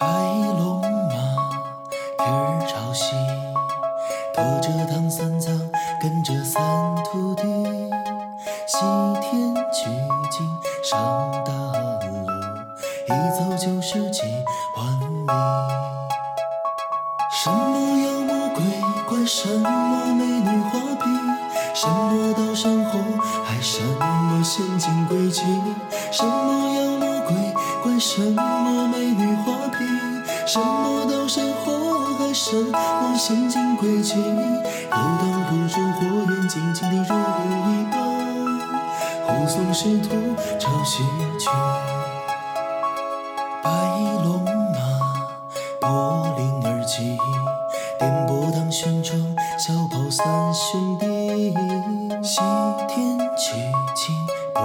[0.00, 0.06] 白
[0.58, 1.14] 龙马
[2.16, 3.14] 蹄儿朝西
[4.34, 5.54] 驮着唐三藏
[6.00, 6.62] 跟着三
[7.04, 7.42] 徒弟
[8.66, 8.78] 西
[9.20, 9.90] 天取
[10.30, 10.48] 经
[10.82, 12.24] 上大路
[13.04, 14.22] 一走就是几
[14.74, 15.26] 万里
[17.30, 18.64] 什么妖魔鬼
[19.06, 21.10] 怪什么美女画皮
[21.74, 22.98] 什么刀山火
[23.44, 25.42] 海什么陷阱诡计
[26.10, 27.34] 什么妖魔鬼
[27.82, 29.49] 怪什么美女画
[30.52, 37.94] 什么刀山火海，什么陷阱诡计，都挡不住火焰静静的如一般，
[39.28, 40.08] 护送师徒
[40.58, 41.04] 朝西
[41.38, 41.48] 去。
[43.62, 43.70] 白
[44.24, 44.76] 龙马，
[45.80, 47.16] 破铃而起，
[48.00, 49.16] 颠簸当旋转，
[49.56, 51.54] 小跑三兄弟，
[52.24, 52.40] 西
[52.88, 53.54] 天取
[53.94, 54.16] 经
[54.52, 54.60] 不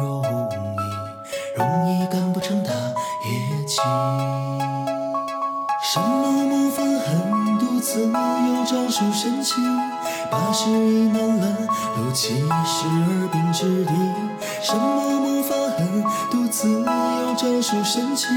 [0.00, 3.82] 容易，容易干不成大业绩。
[6.56, 9.54] 什么魔法狠毒自有招数神奇，
[10.30, 11.54] 八十一难拦
[11.96, 13.92] 路七十二变之地。
[14.62, 18.28] 什么魔法狠毒自有招数神奇，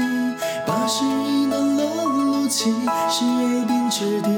[0.66, 2.70] 八十一难拦路七
[3.08, 4.28] 十二变之地。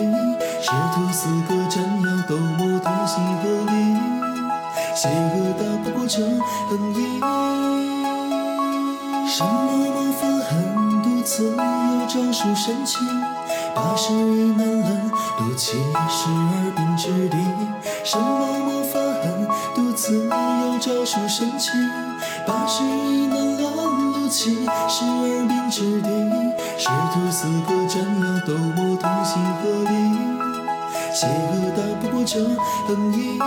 [0.63, 3.97] 师徒四个斩妖斗魔同心合力，
[4.95, 6.21] 邪恶打不过这
[6.69, 7.21] 横意。
[9.29, 12.99] 什么魔法狠毒自有招数神奇，
[13.75, 15.79] 八十一难拦路七
[16.09, 17.37] 十二并之地。
[18.05, 21.71] 什么魔法狠毒自有招数神奇，
[22.47, 26.09] 八十一难拦路七十二并之地。
[26.79, 29.93] 师徒四个斩妖斗魔同心合力，
[31.15, 32.41] 邪恶打不过这
[32.87, 33.39] 横意。